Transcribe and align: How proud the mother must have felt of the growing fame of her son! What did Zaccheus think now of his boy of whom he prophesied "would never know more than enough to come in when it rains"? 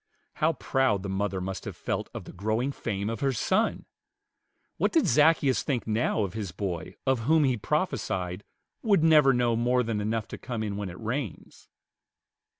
How 0.37 0.53
proud 0.53 1.03
the 1.03 1.09
mother 1.09 1.39
must 1.39 1.63
have 1.65 1.75
felt 1.77 2.09
of 2.11 2.23
the 2.23 2.33
growing 2.33 2.71
fame 2.71 3.07
of 3.07 3.19
her 3.19 3.31
son! 3.31 3.85
What 4.77 4.91
did 4.91 5.05
Zaccheus 5.05 5.61
think 5.61 5.85
now 5.85 6.23
of 6.23 6.33
his 6.33 6.51
boy 6.51 6.95
of 7.05 7.25
whom 7.29 7.43
he 7.43 7.55
prophesied 7.55 8.43
"would 8.81 9.03
never 9.03 9.31
know 9.31 9.55
more 9.55 9.83
than 9.83 10.01
enough 10.01 10.27
to 10.29 10.39
come 10.39 10.63
in 10.63 10.75
when 10.75 10.89
it 10.89 10.99
rains"? 10.99 11.67